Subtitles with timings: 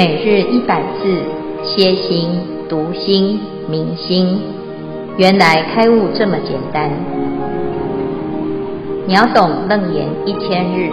[0.00, 1.22] 每日一百字，
[1.62, 2.30] 歇心、
[2.70, 4.40] 读心、明心，
[5.18, 6.90] 原来开悟这么简单。
[9.06, 10.88] 秒懂楞严一千日，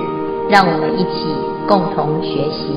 [0.49, 1.23] 让我们一起
[1.69, 2.67] 共同学习。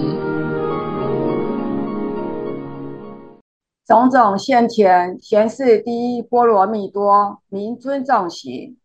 [3.85, 8.77] 种种现前，贤士第一波罗蜜多，名尊重行。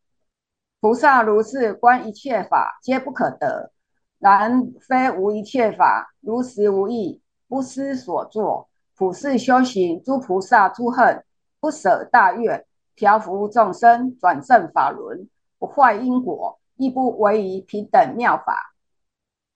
[0.82, 3.72] 菩萨如是观一切法，皆不可得。
[4.18, 7.22] 然非无一切法，如实无义。
[7.48, 8.68] 不思所作，
[8.98, 11.24] 普世修行，诸菩萨诸恨，
[11.60, 18.74] 不舍大愿，调伏众生，转正法轮，不坏因果，亦不违于平等妙法。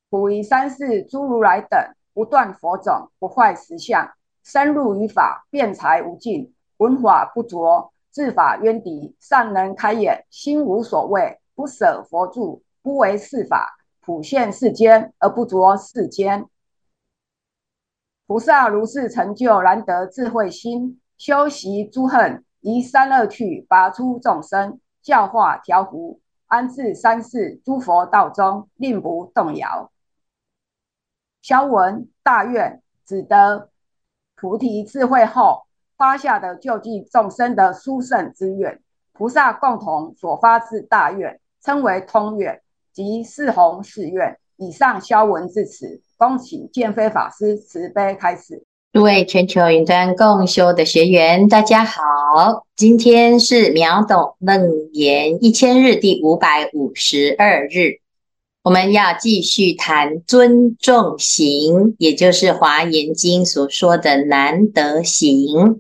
[0.10, 1.80] 普于三世诸如来等，
[2.14, 4.12] 不断佛种，不坏实相，
[4.44, 16.48] 深入于法，辩才无尽，闻法不着，治法渊敌，善能开眼，心无所畏，不舍佛住，不为世法，普现世间而不着世间。
[18.30, 29.92] 菩萨如是成就，难得智慧心，修习诸恨，离三恶趣，拔出众生，教化调伏，安置三世诸佛道中，令不动摇。
[31.42, 33.72] 消文大愿，指得
[34.36, 35.64] 菩提智慧后，
[35.98, 38.80] 发下的救济众生的殊胜之愿，
[39.12, 42.62] 菩萨共同所发之大愿，称为通愿，
[42.94, 44.40] 即四弘誓愿。
[44.58, 48.62] 以上消文至此，恭请建飞法师慈悲开始。
[48.92, 58.02] 诸位全球云端共修的学员，大家好，今天是秒懂楞严一千日第五百五十二日，
[58.64, 65.80] 我们要继续谈尊重行，也就是华严经所说的难得行。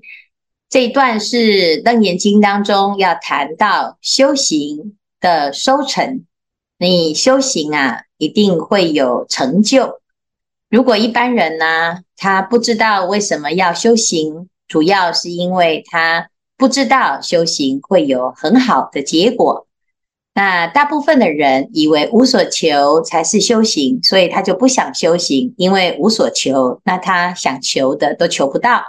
[0.69, 6.23] 这一段是楞严经当中要谈到修行的收成，
[6.77, 8.03] 你修行啊。
[8.19, 10.01] 一定会有成就。
[10.69, 19.65] 如果一般人呢，他不知道为什么要修行，主要是因为他不知道修行会有很好的结果。
[20.35, 28.83] 那大部分的人以为无所求才是修行，所以他就不想修行，因为无所求，那他想求的都求不到。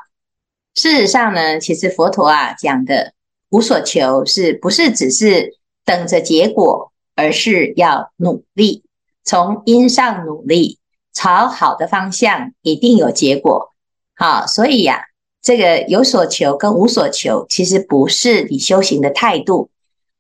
[0.75, 3.15] 事实上呢，其实佛陀啊讲的
[3.49, 8.85] 无所求，是不是只是等着结果，而是要努力。
[9.25, 10.79] 从因上努力，
[11.21, 13.75] 朝好的方向，一定有结果。
[14.17, 15.03] 好，所以呀、啊，
[15.43, 19.69] 这个有所求跟无所求，其实不是你修行的态度。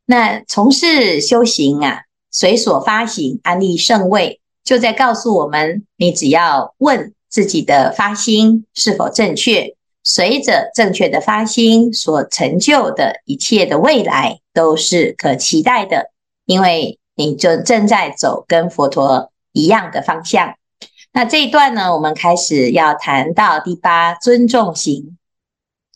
[0.05, 9.75] 那从事修行啊，随所发行，安立胜位，就在告诉我们：你只要问自己的发心是否正确，
[10.05, 16.11] 随着正确的发心所成就的一切的未来，都是可期待的，
[16.44, 16.99] 因为。
[17.17, 20.55] 你就正在走跟佛陀一样的方向。
[21.12, 25.16] 那这一段呢，我们开始要谈到第八尊重行。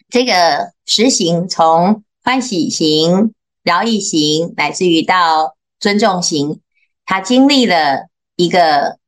[0.09, 3.33] 这个实行从欢喜行、
[3.63, 6.61] 饶益行，乃至于到尊重行，
[7.05, 8.99] 它经历了一个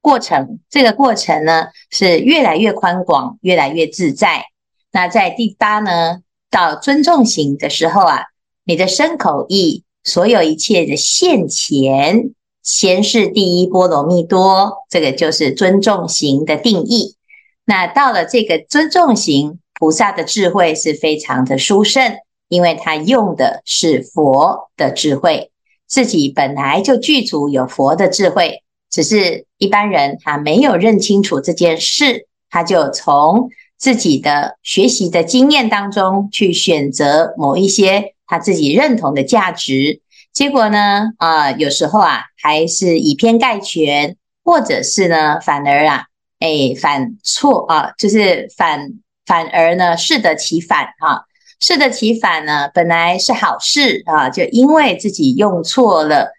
[0.00, 0.60] 过程。
[0.68, 4.46] 这个过程呢，是越来越宽广，越来越自在。
[4.90, 8.24] 那在第八呢，到尊重行的时候啊，
[8.64, 9.84] 你的身口意。
[10.04, 12.30] 所有一切的现前，
[12.70, 17.16] 先是第一波罗蜜多，这个就是尊重型的定义。
[17.64, 22.18] 那到了这个尊重型，菩萨的智慧是非常的殊胜，
[22.50, 25.50] 因为他用的是佛的智慧，
[25.86, 38.12] 自己本来就具足有佛的智慧，只是一般人他没有认清楚这件事，他就从自己的学习的经验当中去选择某一些。
[38.30, 40.02] 他自己认同的价值，
[40.32, 46.06] 结果呢，啊、有时候啊，还是以偏概全，或者是呢，反而啊，
[46.38, 48.92] 哎，反错啊，就是反
[49.26, 51.20] 反而呢，适得其反哈、啊，
[51.60, 56.32] 适得其反呢，本来是好事啊，就因为自己用错了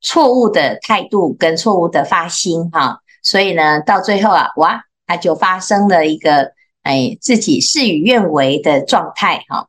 [0.00, 9.68] 错误的态度跟错误的发心哈、所以呢，到最后啊，哇，他就发生了一个哎，自己事与愿违的状态哈。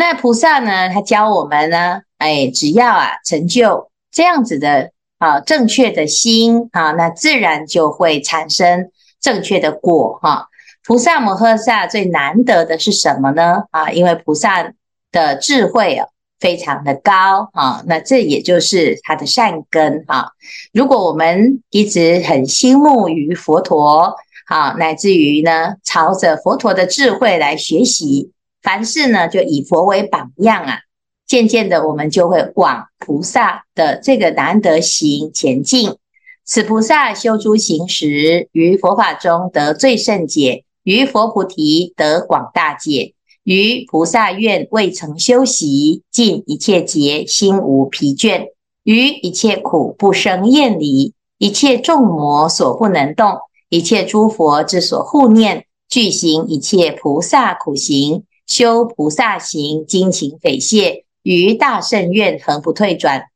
[0.00, 0.88] 那菩萨呢？
[0.90, 10.46] 他教我们呢，哎，只要啊成就这样子的啊正确的心啊，那自然就会产生正确的果哈。
[10.86, 13.64] 菩萨摩诃萨最难得的是什么呢？
[13.72, 14.72] 啊，因为菩萨
[15.10, 16.00] 的智慧
[16.38, 20.30] 非常的高啊，那这也就是他的善根哈。
[20.72, 24.14] 如果我们一直很心慕于佛陀，
[24.46, 28.30] 好，乃至于呢朝着佛陀的智慧来学习。
[28.68, 30.80] 凡事呢，就以佛为榜样啊，
[31.26, 35.96] 渐渐的，我们就会往菩萨的这个难得行前进。
[36.44, 48.48] 此菩萨修诸行时，于佛法中得最胜解，于佛菩提得广大解，于菩萨愿未曾修习，尽一切劫心无疲倦，
[48.84, 53.38] 于一切苦不生厌离，一切众魔所不能动，
[53.70, 63.26] 一切诸佛之所护念，具行一切菩萨苦行，修菩萨行，精勤匪懈，于大圣愿恒不退转。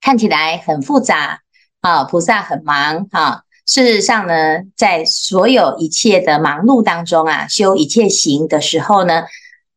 [0.00, 1.40] 看起来很复杂
[1.80, 3.42] 啊，菩萨很忙啊。
[3.64, 9.24] 事实上呢，在所有一切的忙碌当中啊，修一切行的时候呢，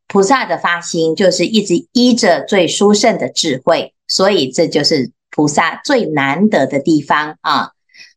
[0.07, 7.71] 菩萨的发心就是一直依着最殊胜的智慧，所以这就是菩萨最难得的地方啊。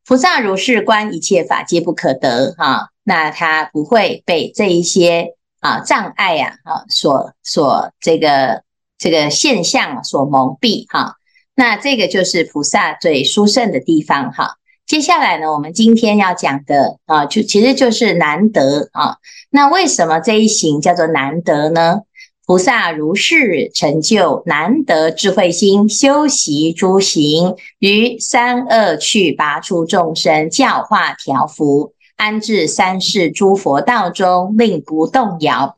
[0.07, 8.63] 菩萨如是观一切法皆不可得啊，那他不会被这一些啊障碍呀啊所所这个
[8.99, 11.17] 这个现象所蒙蔽哈。
[11.55, 14.57] 那这个就是菩萨最殊胜的地方哈。
[14.87, 19.17] 接下来呢，我们今天要讲的啊，就其实就是难得啊。
[19.49, 22.01] 那为什么这一行叫做难得呢？
[22.45, 35.77] 菩萨如是成就难得智慧心，修习诸行，于三恶趣拔出众生，教化调伏，安置三世诸佛道中，令不动摇。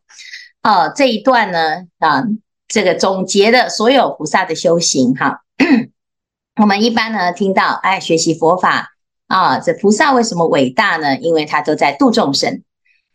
[0.63, 2.25] 哦，这一段呢啊，
[2.69, 5.41] 这个总结了所有菩萨的修行哈。
[6.61, 8.91] 我们一般呢听到，哎，学习佛法
[9.27, 11.17] 啊，这菩萨为什么伟大呢？
[11.17, 12.63] 因为他都在度众生。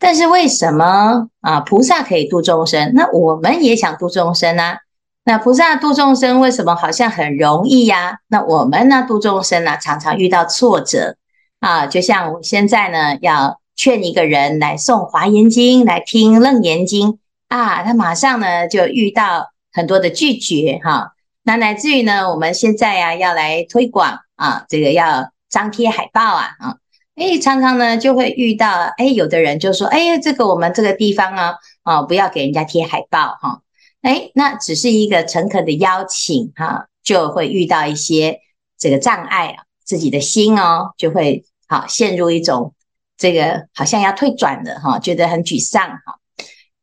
[0.00, 1.60] 但是为什么啊？
[1.60, 4.78] 菩萨可以度众生，那我们也想度众生啊。
[5.22, 8.18] 那菩萨度众生为什么好像很容易呀？
[8.26, 11.14] 那我们呢度众生呢，常常遇到挫折
[11.60, 11.86] 啊。
[11.86, 17.18] 就像我现在呢要劝一个人来诵华严经，来听楞严经
[17.48, 21.12] 啊，他马上呢就遇到很多的拒绝哈。
[21.42, 26.76] 那乃至于呢，我们现在呀、啊、要来推广啊，这个要张贴海报啊啊，
[27.16, 33.62] 诶，常常呢就会遇到，诶，有的人就说，哎，这个我们这个地方啊啊，不要给人家贴海报哈，
[34.02, 38.40] 诶，那只是一个诚恳的邀请哈，就会遇到一些
[38.78, 42.74] 这个障碍啊，自己的心哦就会好陷入一种
[43.16, 46.18] 这个好像要退转的哈，觉得很沮丧哈。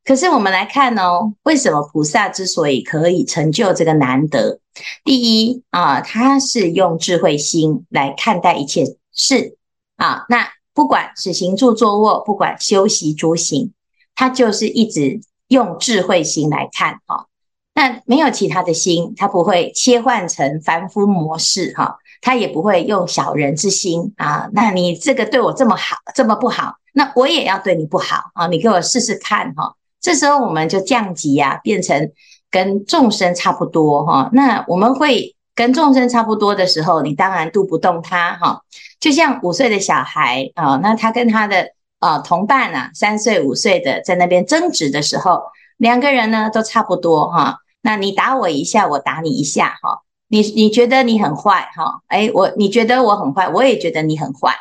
[0.05, 4.61] 可是我们来看哦，为什么菩萨之所以可以成就这个难得？
[5.03, 9.57] 第一啊，他是用智慧心来看待一切事
[9.97, 10.25] 啊。
[10.29, 13.73] 那不管是行住坐卧，不管修习诸行，
[14.15, 15.19] 他就是一直
[15.49, 17.27] 用智慧心来看哈。
[17.73, 24.49] 那没有其他的心，他不会切换成凡夫模式哈，他也不会用小人之心啊。
[24.53, 28.47] 那你这个对我这么好，这么不好，那我也要对你不好啊。
[28.47, 29.75] 你给我试试看哈。
[29.99, 32.11] 这时候我们就降级呀，变成
[32.51, 34.29] 跟众生差不多哈。
[34.31, 38.61] 那我们会跟众生差不多的时候，你当然度不动他哈。
[38.99, 41.69] 就像五岁的小孩啊，那他跟他的
[41.99, 45.41] 啊同伴啊，三岁五岁的在那边争执的时候，
[45.77, 47.57] 两个人呢都差不多哈。
[47.81, 50.01] 那你打我一下，我打你一下哈。
[50.29, 52.01] 你你觉得你很坏哈？
[52.09, 54.53] 诶，我你觉得我很坏，我也觉得你很坏。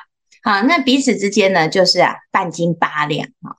[0.43, 3.57] 好，那彼此之间呢，就是啊半斤八两哈。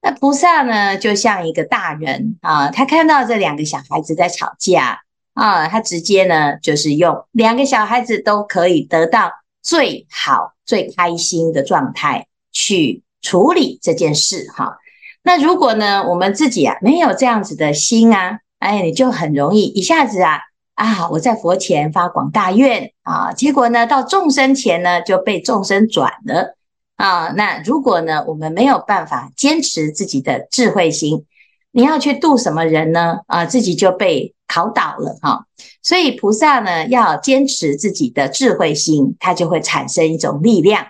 [0.00, 5.00] 那菩萨呢，就像一个大人啊，他看到这两个小孩子在吵架
[5.34, 14.78] 啊，他直接呢，就是用两个小孩子都可以得到最好、最开心的状态去处理这件事哈。
[15.24, 20.38] 那如果呢，我们自己啊没有这样子的心啊，哎，你就很容易一下子啊
[20.78, 26.56] 啊，我在佛前发广大愿啊，结果呢，到众生前呢就被众生转了。
[26.94, 31.26] 啊，那如果呢，我们没有办法坚持自己的智慧心，
[31.72, 33.18] 你要去度什么人呢？
[33.26, 35.46] 啊，自己就被考倒了哈。
[35.82, 40.86] 所以菩萨呢，要坚持自己的智慧心，它就会产生一种力量，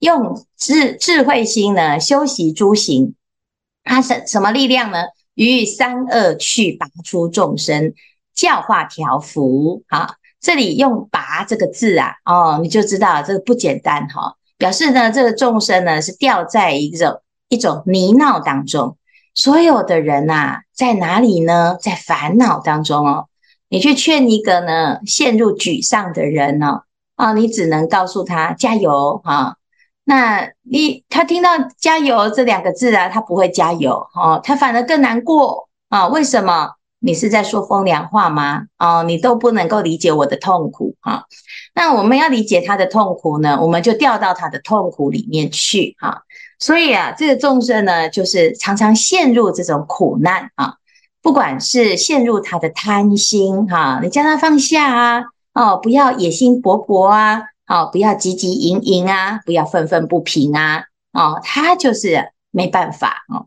[0.00, 3.14] 用智智慧心呢修习诸行，
[3.84, 5.04] 它是什么力量呢？
[5.34, 7.94] 于三恶趣拔出众生，
[8.38, 9.82] 教化调伏。
[9.88, 14.36] 啊，这里用“拔”这个字啊，哦，你就知道这个不简单哈。
[14.56, 18.96] 表示呢，这个众生呢是掉在一种一种泥淖当中，
[19.34, 21.76] 所有的人呐、啊，在哪里呢？
[21.80, 23.26] 在烦恼当中哦。
[23.68, 26.80] 你去劝一个呢陷入沮丧的人呢，
[27.16, 29.56] 啊，你只能告诉他加油啊。
[30.04, 36.08] 那你他听到加油这两个字啊，他不会加油哦，他反而更难过啊。
[36.08, 36.77] 为什么？
[37.00, 38.64] 你是在说风凉话吗？
[38.78, 41.24] 哦，你都不能够理解我的痛苦哈。
[41.74, 46.22] 那我们要理解他的痛苦呢，我们就掉到他的痛苦里面去哈。
[46.58, 50.74] 所以啊，这个众生呢，就是常常陷入这种苦难啊。
[51.22, 55.22] 不管是陷入他的贪心哈，你叫他放下啊，
[55.54, 63.46] 哦，不要野心勃勃啊，哦，不要汲汲营营啊，不要愤愤不平啊，哦，他就是没办法哦。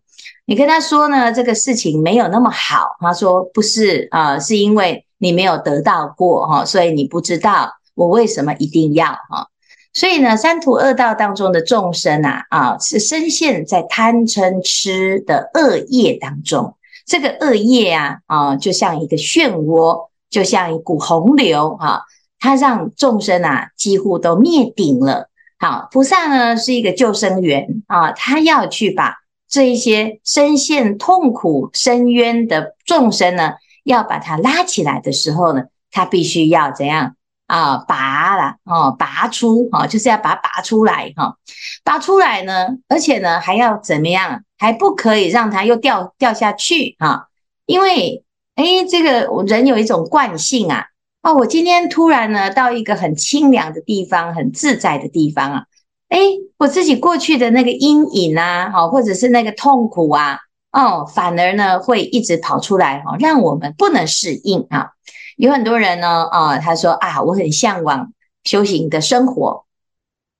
[0.52, 9.48] 你跟他说呢，这个事情没有那么好，他说不是啊，是因为你没有得到过哈，所以你不知道我为什么一定要哈。
[9.94, 16.76] 所以呢，三途恶道当中的众生啊，啊，是深陷在贪嗔痴的恶业当中。
[17.06, 22.02] 这个恶业啊，啊，就像一个漩涡，就像一股洪流啊，
[22.42, 25.30] 它让众生啊几乎都灭顶了。
[25.60, 29.16] 好，菩萨呢是一个救生员啊，他要去把
[29.52, 33.54] 这一些深陷痛苦深渊的众生呢，
[33.84, 37.16] 要把它拉起来的时候呢，他必须要怎样？
[37.48, 41.36] 啊，拔了哦，拔出哦，就是要把它拔出来哈，
[41.84, 44.46] 拔出来呢，而且呢还要怎么样？
[44.58, 47.28] 还不可以让它又掉掉下去哈，
[47.66, 48.24] 因为
[48.56, 50.86] 诶，这个人有一种惯性啊，
[51.24, 55.66] 哦，我今天突然呢到一个很清凉的地方，很自在的地方啊，
[56.12, 56.20] 诶，
[56.58, 60.40] 我自己过去的那个阴影啊，好，或者是那个痛苦啊，
[60.74, 64.90] 哦，反而呢会一直跑出来哈，让我们不能适应啊。
[65.38, 68.12] 有很多人呢，啊，他说啊，我很向往
[68.44, 69.64] 修行的生活，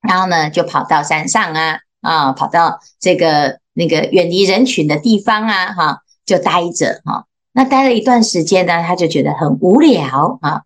[0.06, 7.24] 然后呢，就跑到山上啊，啊，跑到这个那个远离人群的地方啊，哈，就待着哈。
[7.54, 10.62] 那待了一段时间呢，他就觉得很无聊啊。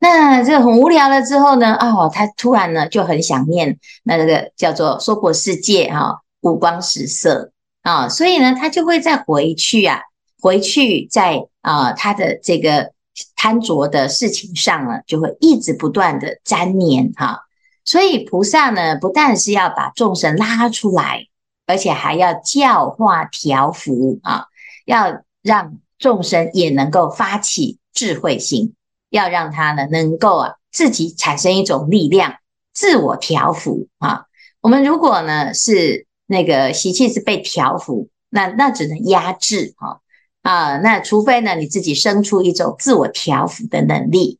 [0.00, 7.52] 那这个很无聊了之后呢，哦，他突然呢就很想念那个叫做娑婆世界哈，五光十色
[7.82, 10.00] 啊，所以呢，他就会再回去啊，
[10.40, 12.92] 回去在啊他的这个。
[13.36, 17.40] 贪着的事情上呢，就会一直不断的粘黏哈，
[17.84, 21.26] 所以菩萨呢，不但是要把众生拉出来，
[21.66, 24.46] 而且还要教化调伏啊，
[24.86, 28.74] 要让众生也能够发起智慧心，
[29.10, 32.36] 要让他呢能够啊自己产生一种力量，
[32.72, 34.24] 自我调伏啊。
[34.60, 40.00] 我们如果呢是那个习气是被调伏，那那只能压制哈。
[40.42, 44.38] 啊，那除非呢，你自己生出一种自我调伏的能力。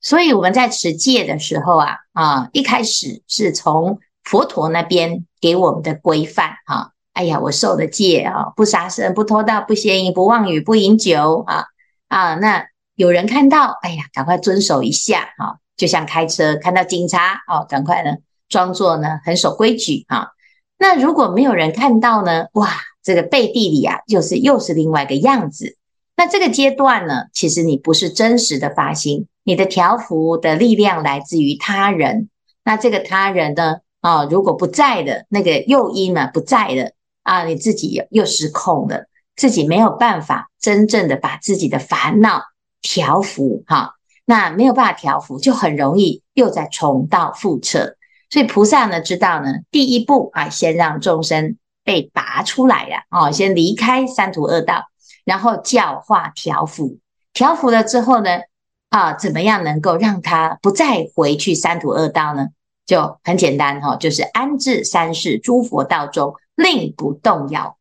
[0.00, 6.90] 所以我们在持戒的时候啊，啊，一开始是从佛陀那边给我们的规范哈。
[7.12, 11.66] 哎呀，我受的戒啊，不杀生、不偷盗、不邪淫、不妄语、不饮酒啊
[12.08, 12.34] 啊。
[12.34, 18.16] 那有人看到，哎呀，赶快遵守一下哈，就像开车看到警察哦，赶快呢
[18.48, 20.28] 装作呢很守规矩啊。
[20.78, 22.70] 那如果没有人看到呢，哇！
[23.02, 25.76] 这个背地里啊，就是又是另外一个样子。
[26.16, 32.30] 那这个阶段呢，其实你不是真实的发心，你的条幅的力量来自于他人。
[32.64, 36.92] 那这个他人呢，啊，如果不在的那个诱因呢，不在了
[37.24, 39.04] 啊，你自己又失控了，
[39.36, 42.42] 自己没有办法真正的把自己的烦恼
[42.84, 43.96] 调伏哈。
[44.24, 47.96] 那没有办法调伏，就很容易又再重蹈覆辙。
[48.30, 51.56] 所以菩萨呢，知道呢，第一步啊，先让众生。
[51.86, 54.86] 被拔出来了哦，先离开三途恶道，
[55.26, 56.98] 然后教化调伏，
[57.34, 58.40] 调伏了之后呢，
[58.88, 62.46] 啊，怎么样能够让他不再回去三途恶道呢？
[62.86, 67.76] 就很简单哈，就是安置三世诸佛道中，令不动摇，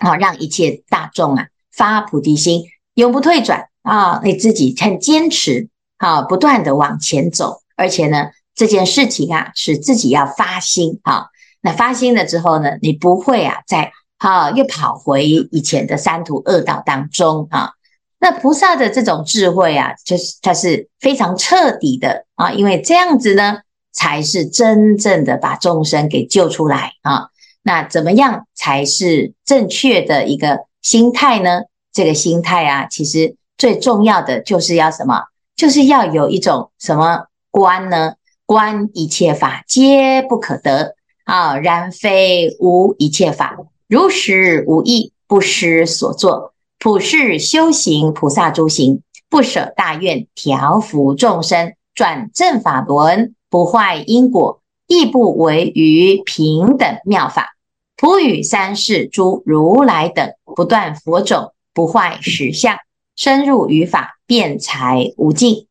[0.00, 11.26] 好，让一切大众啊发菩提心，永不退转啊，你自己很坚持，啊，不断的往前走，而且呢，这件事情啊是自己要发心啊。
[11.60, 17.70] 那发心了之后呢，你不会啊，再啊又跑回以前的三途恶道当中啊。
[18.18, 23.58] 那菩萨的这种智慧啊，就是它是非常彻底的啊，因为这样子呢，
[23.92, 27.28] 才是真正的把众生给救出来啊。
[27.62, 31.62] 那怎么样才是正确的一个心态呢？
[31.92, 35.24] 这个心态啊，其实最重要的就是要什么？
[35.56, 38.14] 就是要有一种什么观呢？
[38.46, 40.96] 观一切法皆不可得。
[41.24, 43.56] 啊，然非无一切法，
[43.88, 57.54] 如实无异，不失所作，普世修行菩萨诸行，不舍大愿，调伏众生，转正法轮，不坏因果，亦不违于平等妙法，
[57.96, 62.76] 普与三世诸如来等，不断佛种，不坏实相，
[63.16, 65.66] 深入于法，辩才无尽。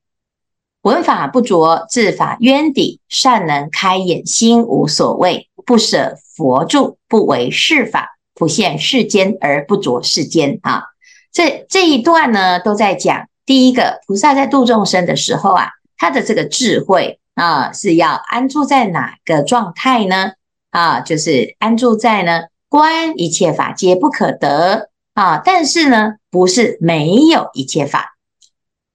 [0.82, 10.60] 闻法不着，自法渊底，善能开眼，心无所谓，不舍佛住，不为世法，普现世间而不着世间。
[10.62, 10.84] 啊，
[11.32, 20.34] 这这一段呢，都在讲第一个菩萨在度众生的时候啊，他的这个智慧啊，是要安住在哪个状态呢？
[20.72, 28.16] 啊，就是安住在呢，观一切法皆不可得啊，但是呢，不是没有一切法。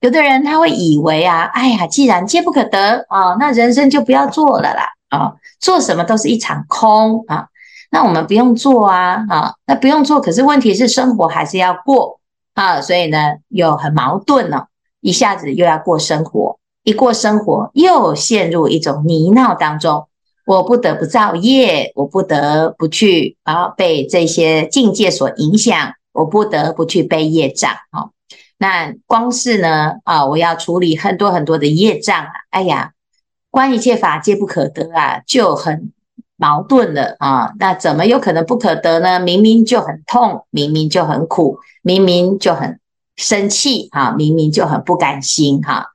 [0.00, 7.48] 有的人他会以为啊，哎呀，既然皆不可得啊，那人生就不要做了啦啊，做什么都是一场空啊，
[7.90, 12.20] 那我们不用做啊啊，那不用做，可是问题是生活还是要过
[12.54, 14.68] 啊，所以呢又很矛盾了，
[15.00, 20.06] 一下子又要过生活，一过生活又陷入一种泥淖当中。
[20.46, 28.10] 我不得不造业，我不得不去啊被这些境界所影响，我不得不去背业障啊。
[28.58, 32.92] 那光是呢啊，我要处理很多很多的业障啊，哎呀，
[33.50, 35.92] 观一切法皆不可得啊，就很
[36.36, 37.52] 矛盾了啊。
[37.58, 39.20] 那怎么有可能不可得呢？
[39.20, 42.80] 明明就很痛，明明就很苦，明明就很
[43.16, 45.86] 生气哈，明明就很不甘心哈。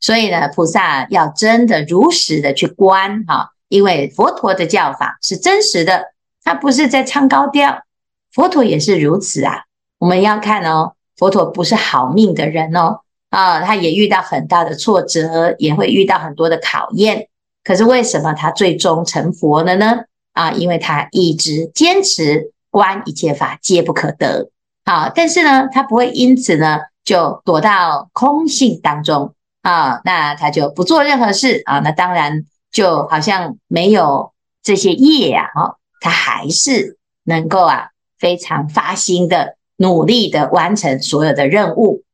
[0.00, 3.50] 所以呢，菩萨要真的如实的去观哈。
[3.68, 6.12] 因为佛陀的教法是真实的，
[6.44, 7.82] 他不是在唱高调，
[8.32, 9.64] 佛陀也是如此啊。
[9.98, 17.28] 我们要看哦，佛陀不是好命的人哦，啊，他也遇到很大的挫折，也会遇到很多的考验。
[17.62, 20.04] 可是为什么他最终成佛了呢？
[20.32, 24.50] 啊，因为他一直坚持观一切法皆不可得，
[24.84, 32.44] 啊，但是呢，他不会因此呢就躲到空性当中啊，那他就不做任何事啊，那当然。
[32.72, 37.88] 就好像没有这些业呀，哈，他还是能够啊
[38.22, 42.04] 非常发心的努力的完成所有的任务。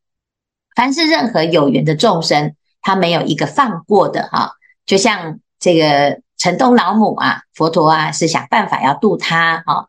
[0.74, 4.52] 凡是任何有缘的众生，他没有一个放过的哈。
[4.86, 9.84] 就像这个城东老母啊，佛陀啊是想办法要度他啊。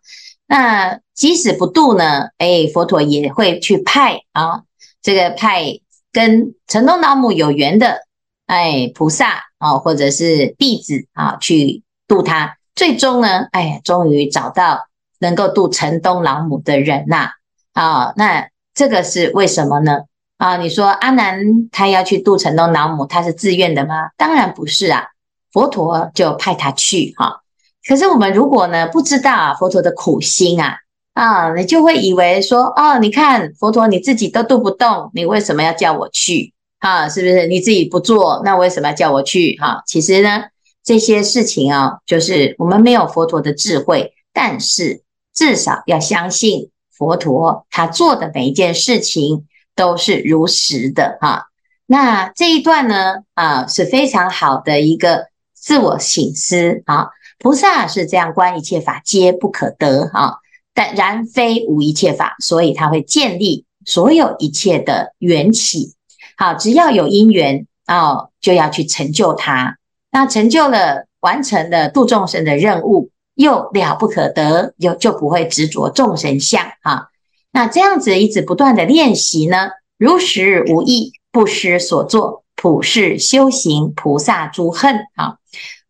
[0.46, 4.64] 那即使不度呢，哎，佛陀也会去派啊，
[5.02, 5.80] 这个派
[6.12, 8.02] 跟城东老母有缘的
[8.48, 9.46] 哎菩萨。
[9.60, 14.88] 啊，或者是弟子啊，去度他，最终呢，哎，终于找到
[15.20, 17.30] 能够度城东老母的人呐，
[17.74, 20.00] 啊，那这个是为什么呢？
[20.38, 24.10] 啊，你说阿难他要去度城东老母，他是自愿的吗？
[24.16, 25.08] 当然不是啊，
[25.52, 27.42] 佛陀就派他去哈。
[27.88, 30.78] 可是我们如果呢，不知道啊，佛陀的苦心啊，
[31.14, 36.54] 啊，你就会以为说，哦，你看佛陀你自己都度不动，你为什么要叫我去？
[36.80, 38.42] 啊，是不是你自己不做？
[38.46, 39.58] 那为什么要叫我去？
[39.60, 40.44] 哈，其实呢，
[40.82, 45.02] 这些事情啊，就是我们没有佛陀的智慧，但是
[45.34, 51.46] 至少要相信佛陀他做的每一件事情都是如实的哈。
[51.86, 57.08] 那这一段呢，啊，是非常好的一个自我醒思啊。
[57.40, 60.36] 菩萨是这样观一切法皆不可得啊，
[60.74, 65.96] 但然非无一切法，所以他会建立所有一切的缘起。
[66.38, 69.78] 好，只要有因缘哦，就要去成就它。
[70.12, 73.10] 那成就了，完成了度众生的任务，
[73.40, 77.08] 又了不可得，又就不会执着众生相啊。
[77.52, 85.38] 那这样子一直不断的练习呢，如实无意，不失所作，普世修行，菩萨诸恨啊。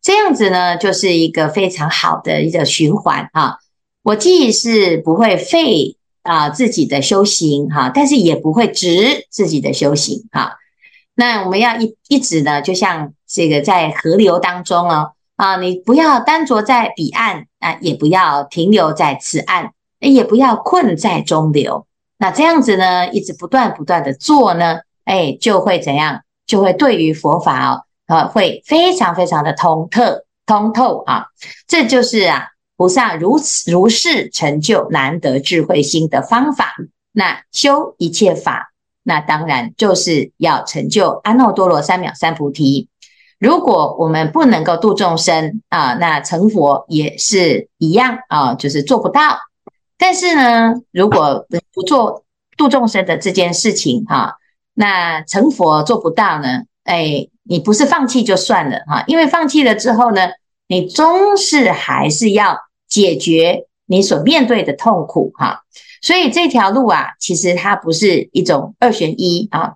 [0.00, 3.56] 这样子呢，就是一个非常好的一个循环啊。
[4.02, 5.96] 我既是不会废。
[6.22, 10.58] 啊，自己的修行哈，但是也不会执自己的修行哈。
[11.14, 21.86] 那我们要一一直呢，就像这个在河流当中哦，啊，你不要单着在彼岸啊，也不要停留在此岸，也不要困在中流。
[22.18, 26.20] 那这样子呢，一直不断不断的做呢，哎，就会怎样？
[26.46, 30.02] 就会对于佛法哦，啊，会非常非常的通透
[30.44, 31.24] 通透啊。
[31.66, 32.48] 这就是啊。
[32.76, 36.74] 菩萨如此如是成就难得智慧心的方法，
[37.12, 38.72] 那修一切法，
[39.02, 42.89] 那当然就是要成就阿耨多罗三藐三菩提。
[43.40, 49.40] 如果我们不能够度众生啊，那成佛也是一样啊，就是做不到。
[49.98, 52.24] 但是呢，如果不做
[52.56, 54.36] 度众生的这件事情哈，
[54.74, 56.60] 那成佛做不到呢？
[56.84, 60.28] 哎，你不是放弃就算了哈，因为放弃了之后呢，
[60.68, 62.56] 你终是还是要。
[62.90, 65.62] 解决你所面对的痛苦，哈，
[66.02, 69.74] 所以这条路啊，其实它不是一种二选一啊，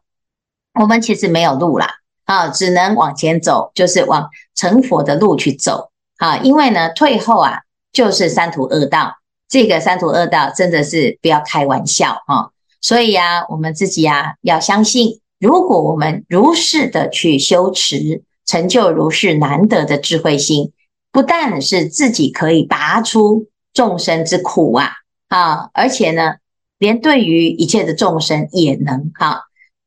[0.81, 5.91] 我们其实没有路啦，啊，只能往前走，就是往成佛的路去走。
[6.17, 7.61] 啊，因为呢，退后啊，
[7.93, 9.15] 就是三途恶道，
[9.49, 20.73] 这个三途恶道真的是不要开玩笑啊，所以啊，我们自己啊，要相信，如果我们如是的去修持，成就如是难得的智慧心。
[21.11, 24.91] 不但是自己可以拔出众生之苦啊
[25.29, 26.35] 啊，而且呢，
[26.79, 29.43] 连对于一切的众生也能啊，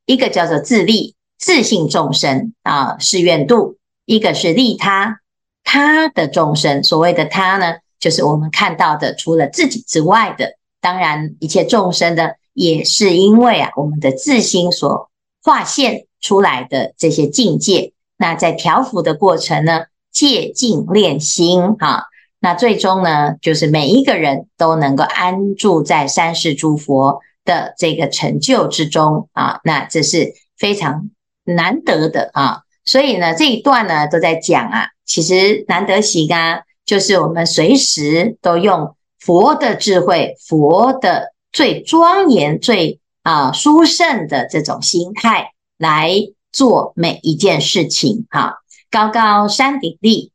[0.05, 5.19] 一个叫做自利自性众生啊，是愿度；一个是利他
[5.63, 6.83] 他的众生。
[6.83, 15.09] 所谓的他呢，就是我们看到的，除了自己之外的，当然一切众生呢，也是因为啊，我们的自心所
[15.43, 17.93] 画现出来的这些境界。
[18.17, 22.05] 那在调伏的过程呢，借境练心啊，
[22.39, 31.11] 那最终呢，就是每一个人都能够安住在三世诸佛的这个成就之中啊，那这是非常
[31.47, 32.61] 难得的啊。
[32.85, 46.13] 所以呢，这一段呢都在讲啊，其实难得行啊，就是我们随时都用佛的智慧、佛的最庄严、最啊殊胜的这种心态来
[46.53, 48.55] 做每一件事情哈。
[48.89, 50.31] 高高山顶立，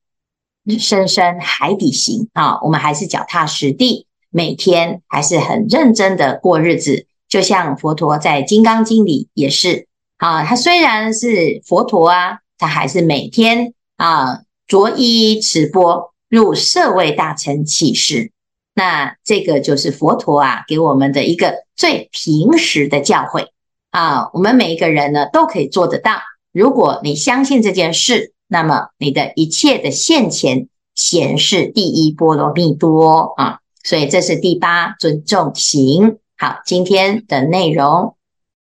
[0.79, 2.61] 深深海底行啊。
[2.61, 7.07] 我们还是脚踏实地，每天还是很认真的过日子。
[7.31, 9.87] 就像佛陀在《金刚经》里也是
[10.23, 12.39] 啊，他虽然是佛陀啊。
[12.59, 18.31] 他还是每天啊着衣持钵入舍卫大乘起事，
[18.73, 23.49] 那这个就是佛陀啊给我们的一个最平时的教诲
[23.91, 26.21] 啊，我们每一个人呢都可以做得到。
[26.53, 36.19] 如果你相信这件事，那么你的一切的现前显示第一波罗蜜多啊，所以这是第八尊重行。
[36.39, 38.15] 好，今天的内容，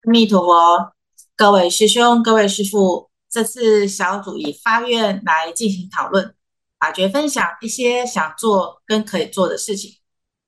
[0.02, 0.92] 阿弥陀佛，
[1.38, 3.12] 各位师兄，各位师父。
[3.31, 6.35] 这次小组以发愿来进行讨论，
[6.81, 9.98] 法觉分享一些想做跟可以做的事情。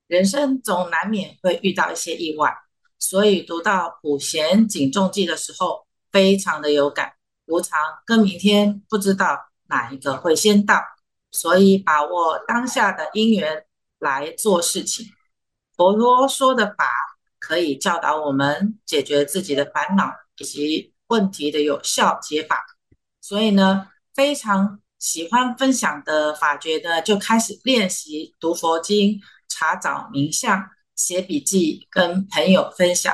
[0.09, 2.53] 人生总难免会遇到一些意外，
[2.99, 7.13] 所以读到普贤警重记的时候，非常的有感。
[7.47, 10.83] 无常跟明天不知道哪一个会先到，
[11.31, 13.65] 所以把握当下的因缘
[14.01, 15.07] 来做事情。
[15.77, 16.85] 佛陀说的法
[17.39, 20.93] 可以教导我们解决自己的烦恼以及。
[21.11, 22.65] 问题的有效解法，
[23.21, 33.13] 所以呢，非常喜欢分享的法觉呢，就开始练习读佛经、查找名相、写笔记，跟朋友分享。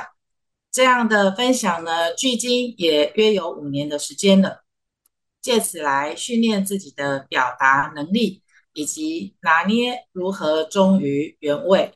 [0.71, 4.63] 这样的分享呢，距今也约有五年的时间了，
[5.41, 11.95] 借此来训练自己的表达能力，以及拿捏如何忠于原味。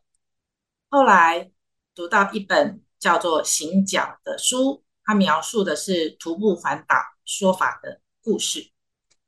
[0.90, 1.52] 后来
[1.94, 4.84] 读到一本叫做《行脚》的书。
[5.12, 6.96] 他描述的是徒步环岛
[7.26, 8.72] 说法的故事，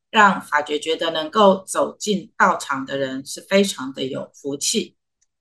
[0.09, 4.95] 让法觉觉得能够走进道场的人是非常的有福气，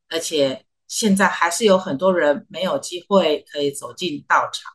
[0.08, 4.72] 而且现在还是有很多人没有机会可以走进道场，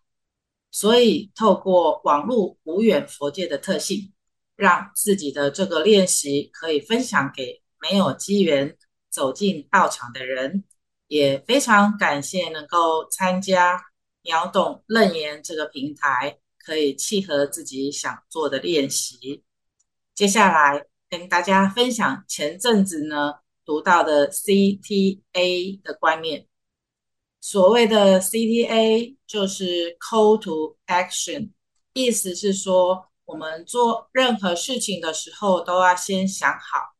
[0.71, 4.13] 所以透过网络无远佛界的特性，
[4.55, 8.77] 让自己的这个练习可以分享给没有机缘
[9.09, 10.63] 走进道场的人，
[11.07, 13.86] 也非常感谢能够参加。
[14.27, 19.45] 秒懂楞严这个平台可以契合自己想做的练习。
[20.13, 26.45] 接下来跟大家分享前阵子呢读到的 CTA 的观念。
[27.39, 31.51] 所谓的 CTA 就是 Call to Action，
[31.93, 36.95] 意思是说我们做任何事情的时候都要先想好，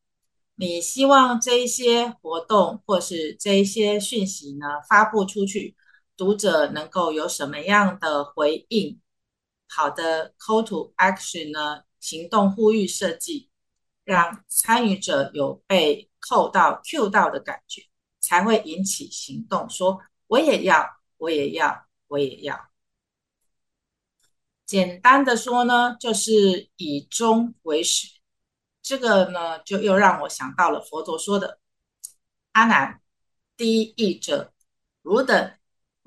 [0.56, 5.76] 你希望这一些活动或是这一些讯息呢发布出去。
[6.18, 9.00] 读者能够有什么样的回应？
[9.70, 11.84] 好的，call to action 呢？
[12.00, 13.50] 行动呼吁设计，
[14.04, 17.84] 让参与者有被扣到、Q 到的感觉，
[18.20, 19.70] 才会引起行动。
[19.70, 22.70] 说我也要，我也要，我也要。
[24.66, 28.08] 简单的说呢，就是以终为始。
[28.82, 31.60] 这个呢，就又让我想到了佛陀说的
[32.54, 33.02] ：“阿难，
[33.58, 34.54] 第一义者，
[35.02, 35.52] 汝等。”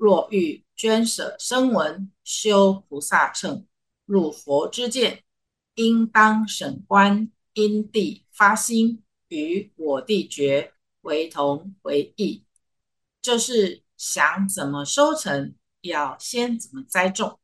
[0.01, 3.67] 若欲捐舍声闻，修菩萨乘，
[4.03, 5.21] 入佛之见，
[5.75, 12.43] 应当审观因地发心，与我地觉为同为异。
[13.21, 17.39] 就是想怎么收成，要先怎么栽种。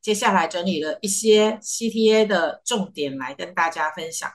[0.00, 4.28] 接下来整理了一些 CTA 的重点来跟大家分享。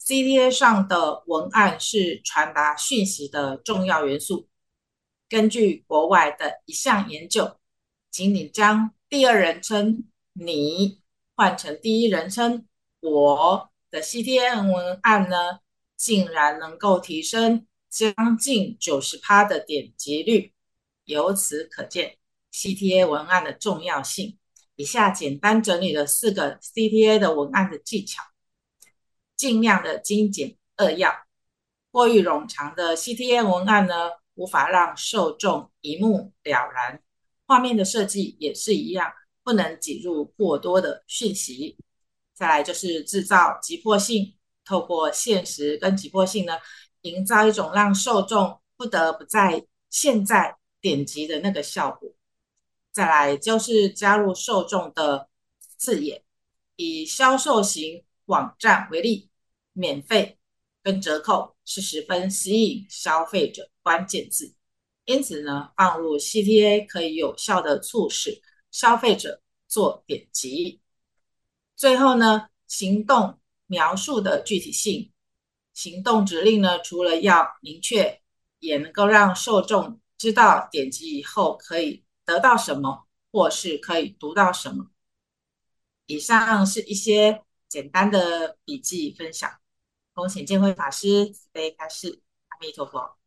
[0.00, 4.48] CTA 上的文案是传达讯息的重要元素。
[5.28, 7.58] 根据国外的一项研究，
[8.10, 11.00] 请你将第二人称“你”
[11.34, 12.66] 换成第一人称
[13.00, 15.60] “我”的 CTA 文案呢，
[15.96, 20.52] 竟然能够提升将近九十趴的点击率。
[21.04, 22.16] 由此可见
[22.52, 24.38] ，CTA 文案的重要性。
[24.76, 28.22] 以下简单整理了四个 CTA 的文案的技巧，
[29.36, 31.12] 尽量的精简扼要。
[31.92, 37.02] 过于冗长的 CTA 文案呢，无法让受众一目了然，
[37.46, 41.76] 画面的设计也是一样，不能挤入过多的讯息。
[42.32, 46.58] 再来就是制造急迫性，透过现实跟急迫性呢，
[47.02, 52.12] 营造一种让受众不得不在现在点击的那个效果。
[52.90, 55.28] 再来就是加入受众的
[55.76, 56.22] 字眼，
[56.76, 59.30] 以销售型网站为例，
[59.72, 60.38] 免费
[60.82, 64.56] 跟折扣是十分吸引消费者关键字，
[65.04, 68.42] 因此呢，放入 CTA 可以有效的促使
[68.72, 70.80] 消费者做点击。
[71.76, 75.12] 最后呢，行动描述的具体性，
[75.74, 78.22] 行动指令呢，除了要明确，
[78.58, 84.90] 也能够让受众知道点击以后可以得到什么，或是可以读到什么。
[86.06, 89.50] 以上是一些简单的笔记分享。
[90.14, 93.18] 恭请见辉法师慈悲开示，阿弥陀佛。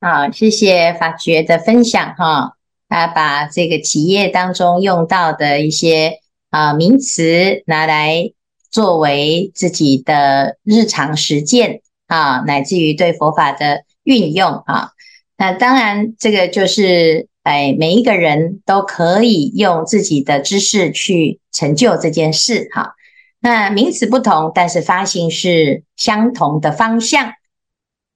[0.00, 2.52] 好，谢谢法觉的分享哈，
[2.88, 8.30] 他把这个企业当中用到的一些啊名词拿来
[8.70, 14.90] 作为自己的日常实践啊，乃至于对佛法的运用啊。
[15.36, 22.94] 那当然，这个就是哎，每一个人都可以用自己的知识去成就这件事哈。
[23.40, 27.32] 那名词不同，但是发心是相同的方向，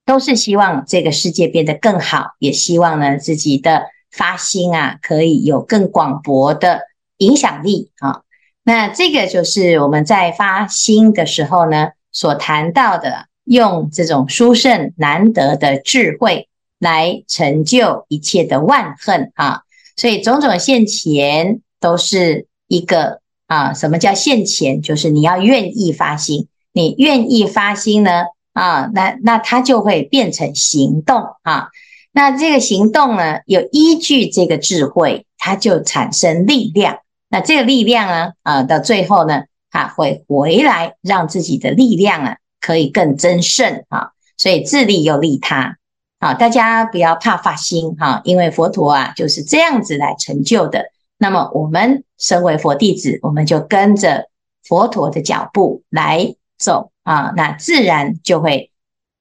[0.04, 6.82] 都是希望这个世界变得更好，也希望呢自己的发心啊可以有更广博的
[7.18, 8.22] 影响力啊。
[8.62, 19.62] 那这个就是我们在发心的时候呢所谈到的，用这种殊胜难得的智慧来成就一切的万恨啊。
[19.96, 23.20] 所以种种现前都是一个。
[23.48, 24.80] 啊，什么叫现前？
[24.80, 28.24] 就是你要愿意发心，你愿意发心呢？
[28.52, 31.68] 啊，那那它就会变成行动啊。
[32.12, 36.98] 那这个行动呢，有依据这个智慧，它就产生力量。
[37.28, 44.10] 那这个力量呢，啊，到最后呢，它会回来，让自己的力量啊，可以更增盛啊。
[44.36, 45.78] 所以自利又利他。
[46.18, 50.84] 啊，大家不要怕发心哈，因为佛陀啊就是这样子来成就的。
[51.18, 54.28] 那么我们身为佛弟子，我们就跟着
[54.62, 58.70] 佛陀的脚步来走啊，那自然就会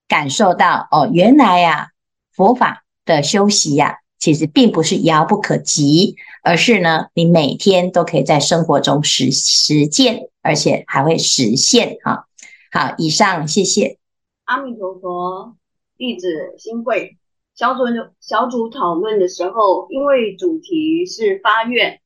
[0.07, 1.87] 感受到哦，原来呀、啊，
[2.33, 12.25] 佛法的修习呀、啊，其实并不是遥不可及，而是呢，你每天都可以在生活中实实践，而且还会实现啊。
[12.71, 13.97] 好，以上谢谢。
[14.45, 15.55] 阿弥陀佛，
[15.97, 17.17] 弟子心慧。
[17.53, 17.83] 小组
[18.19, 21.99] 小组讨论的时候，因为主题是发愿，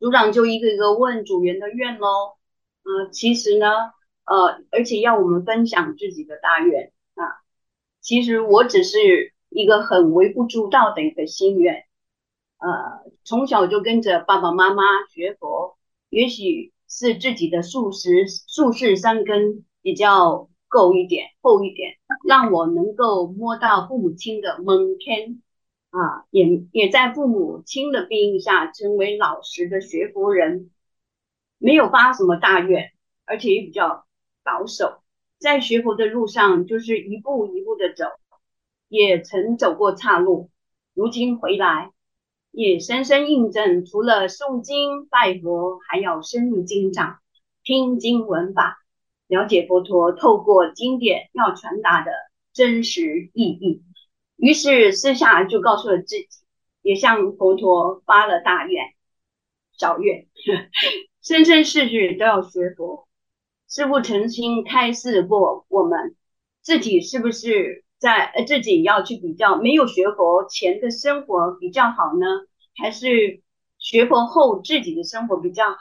[0.00, 2.36] 组长就一个一个问组员的愿喽。
[2.84, 3.66] 嗯、其实呢，
[4.28, 7.42] 呃，而且要我们分享自己的大愿啊。
[8.00, 11.84] 其实我只是一个很微不足道的一个心愿。
[12.58, 20.48] 呃，从小就跟着爸爸妈妈学佛，也许是自己的素食素食三根比较。
[20.70, 25.40] 够一点，厚一点，让我能够摸到父母亲的门天
[25.88, 30.70] 啊，也也在父母亲的庇荫下成为老实的学佛人，
[31.56, 32.92] 没有发什么大愿，
[33.24, 34.04] 而且也比较
[34.50, 35.02] 保守，
[35.38, 38.06] 在学佛的路上就是一步一步的走，
[38.88, 40.48] 也曾走过岔路，
[40.94, 41.92] 如今回来
[42.50, 47.18] 也深深印证，除了诵经拜佛，还要深入经藏，
[47.62, 48.78] 听经闻法。
[49.26, 52.10] 了解佛陀透过经典要传达的
[52.54, 53.82] 真实意义，
[54.36, 56.26] 于是私下就告诉了自己，
[56.80, 58.94] 也向佛陀发了大愿、
[59.76, 60.26] 小愿，
[61.20, 63.07] 生生世世都要学佛。
[63.78, 66.16] 师父曾经开示过我们，
[66.62, 72.26] 自己是不是在呃自己要去比较，没有学佛前的生活比较好呢，
[72.74, 73.40] 还是
[73.78, 75.76] 学佛后自己的生活比较好？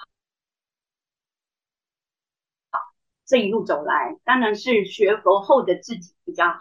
[3.26, 6.60] 这一路走来，当然是学佛后的自己比较好。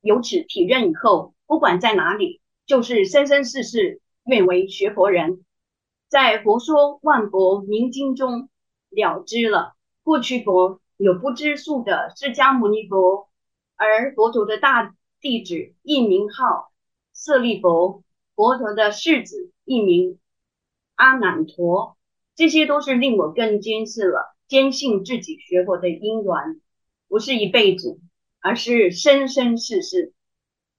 [0.00, 5.44] 由此体认以后，不管在哪里，就是生生世世愿为学佛人。
[6.08, 8.48] 在《佛说万佛明经》中
[8.90, 9.73] 了知了，
[10.04, 13.30] 过去佛有不知数的释迦牟尼佛，
[13.74, 16.70] 而佛陀的大弟子一名号
[17.14, 18.04] 舍利佛，
[18.36, 20.18] 佛陀的世子一名
[20.94, 21.96] 阿难陀，
[22.36, 24.36] 这些都是令我更坚信了。
[24.46, 26.60] 坚信自己学佛的因缘
[27.08, 27.98] 不是一辈子，
[28.40, 30.12] 而是生生世世。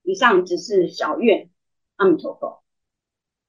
[0.03, 1.49] 以上只是小愿，
[1.95, 2.61] 阿弥陀佛。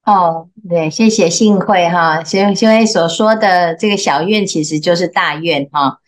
[0.06, 5.98] 哦，对，谢谢幸会哈，幸幸会所说的这个小愿其实就是大愿哈，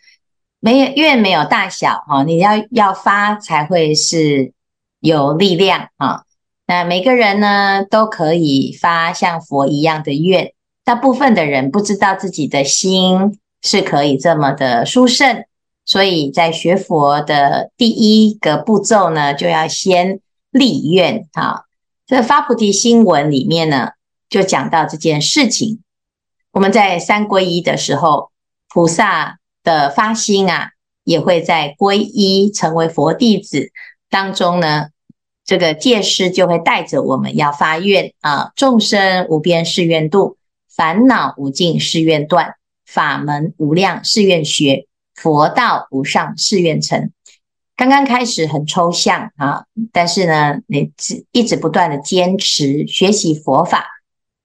[0.59, 4.53] 没有愿没有大小哈，你要要发才会是
[4.99, 6.23] 有力量啊。
[6.65, 13.37] 那每个人呢都可以发像佛一样的愿，大部分的人不知道自己的心。
[13.61, 15.43] 是可以这么的殊胜，
[15.83, 21.63] 所以在学佛的第一个步骤呢，就要先立愿啊。
[22.09, 23.91] 这发菩提心文里面呢，
[24.31, 25.83] 就讲到这件事情。
[26.51, 28.31] 我们在三皈依的时候，
[28.67, 30.71] 菩萨的发心啊，
[31.03, 33.71] 也会在皈依成为佛弟子
[34.09, 34.87] 当中呢，
[35.45, 42.55] 这个戒师就会带着我们要发愿啊，众生无边誓愿度，烦恼无尽誓愿断，
[42.87, 47.11] 法门无量誓愿学，佛道无上誓愿成。
[47.79, 49.63] 刚刚开始很抽象啊，
[49.93, 50.91] 但是呢，你
[51.31, 53.87] 一直不断的坚持学习佛法，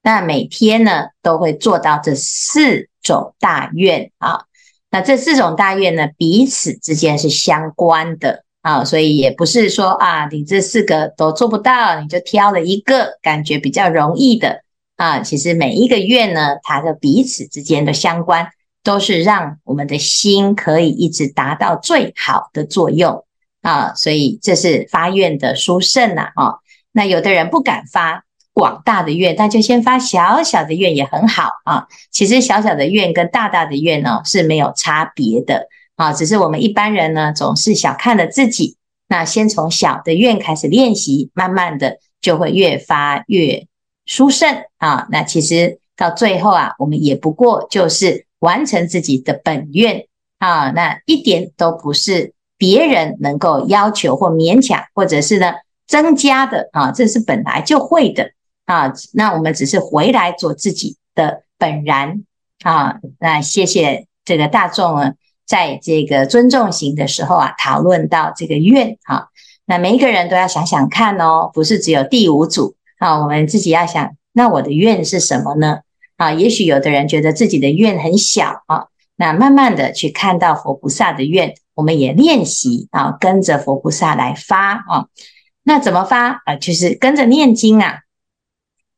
[0.05, 4.45] 那每天呢都会做到这四种大愿啊。
[4.89, 14.63] 那这四种大愿呢，彼此之间是相关的啊，所以也不是说啊，你这四个都做不到，你就挑了一个感觉比较容易的
[14.95, 15.19] 啊。
[15.19, 18.47] 其实每一个愿呢，它的彼此之间的相关。
[18.85, 23.25] 都是让我们的心可以一直达到最好的作用
[23.63, 26.55] 啊，所以这是发愿的殊胜呐啊。
[26.93, 31.89] 那有的人不敢发广大的愿，那就先发小小的愿也很好啊。
[32.13, 35.67] 其实小小的愿跟大大的愿呢是没有差别的
[35.97, 38.77] 啊，只是我们一般人呢总是小看了自己。
[39.09, 43.67] 那先从小的愿开始练习，慢慢的就会越发越
[44.07, 45.07] 殊胜啊。
[45.11, 48.27] 那其实到最后啊，我们也不过就是。
[48.41, 50.07] 完成自己的本愿
[50.39, 55.55] 啊，那一点都不是别人能够要求或勉强，或者是呢
[55.87, 58.33] 增加的啊，这是本来就会的
[58.67, 58.93] 啊。
[59.15, 62.23] 那我们只是回来做自己的本然
[62.65, 62.97] 啊。
[63.19, 65.15] 那谢谢这个大众啊，
[65.47, 69.29] 在这个尊重型的时候啊，讨论到这个愿啊，
[69.65, 75.79] 那每一个人都要想想看哦，不是只有第五组啊，我们自己要想，那我的愿是什么呢？
[76.17, 85.07] 啊，也许有的人觉得自己的愿很小啊，那慢慢的去看到佛菩萨的愿，我们也练习啊，跟着佛菩萨来发啊。
[85.63, 86.57] 那怎么发啊？
[86.57, 88.01] 就是跟着念经啊。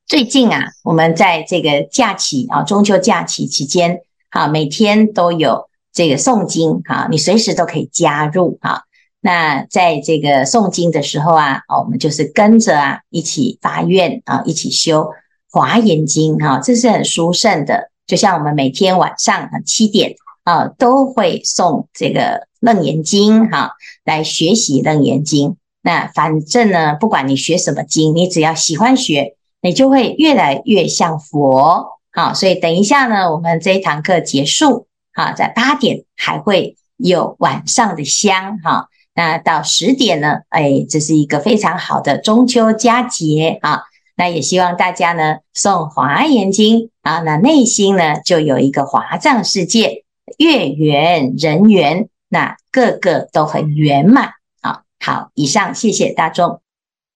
[0.06, 8.82] 最近啊，我们在这个假期啊，中秋假期期间啊，每天都有这个诵经啊，你随时都可以加入啊。
[9.20, 15.10] 那在这个诵经的时候啊，我们就是跟着啊一起发愿啊，一起修。
[15.50, 23.72] 华严经哈，这是很殊胜的，就像我们每天晚上七点啊，都会诵这个楞严经哈，
[24.04, 25.56] 来学习楞严经。
[25.82, 31.86] 那反正呢，不管你学什么经，你只要喜欢学，你就会越来越像佛。
[32.12, 38.88] 好，所以等一下呢，我们这一堂课结束啊，在八点还会有晚上的香哈。
[39.14, 43.82] 那到十点呢，哎，这是一个非常好的中秋佳节啊。
[44.16, 50.04] 那也希望大家呢诵华严经啊，那内心呢就有一个华藏世界，
[50.38, 54.30] 月圆人圆，那个个都很圆满
[54.62, 54.82] 啊。
[54.98, 56.60] 好，以上谢谢大众。